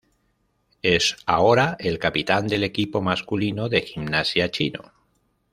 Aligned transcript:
Es 0.81 1.15
ahora 1.27 1.77
el 1.79 1.99
capitán 1.99 2.47
del 2.47 2.63
equipo 2.63 3.03
masculino 3.03 3.69
de 3.69 3.81
gimnasia 3.81 4.49
chino 4.49 4.91